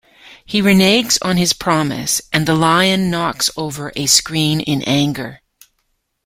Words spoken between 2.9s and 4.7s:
knocks over a screen